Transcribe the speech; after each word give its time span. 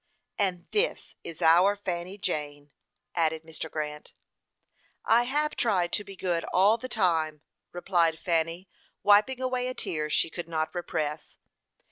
"And 0.39 0.65
this 0.71 1.15
is 1.23 1.43
our 1.43 1.75
Fanny 1.75 2.17
Jane!" 2.17 2.71
added 3.13 3.43
Mr. 3.43 3.69
Grant. 3.69 4.15
"I 5.05 5.25
have 5.25 5.55
tried 5.55 5.93
to 5.93 6.03
be 6.03 6.15
good 6.15 6.43
all 6.45 6.77
the 6.79 6.89
time," 6.89 7.43
replied 7.71 8.17
Fanny, 8.17 8.67
wiping 9.03 9.39
away 9.39 9.67
a 9.67 9.75
tear 9.75 10.09
she 10.09 10.31
could 10.31 10.49
not 10.49 10.73
repress. 10.73 11.37